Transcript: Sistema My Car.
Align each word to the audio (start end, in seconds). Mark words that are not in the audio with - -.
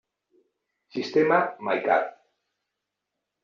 Sistema 0.95 1.37
My 1.69 1.77
Car. 1.85 2.01